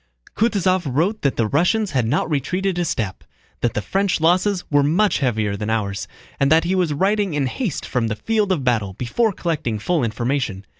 [0.35, 3.23] Kutúzov wrote that the Russians had not retreated a step,
[3.59, 6.07] that the French losses were much heavier than ours,
[6.39, 10.03] and that he was writing in haste from the field of battle before collecting full
[10.03, 10.65] information.